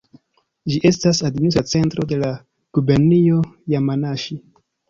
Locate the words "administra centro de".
1.29-2.19